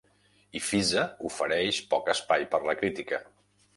[0.59, 3.21] I Fiza ofereix poc espai per la crítica.